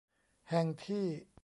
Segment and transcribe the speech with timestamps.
[0.49, 1.05] แห่งที่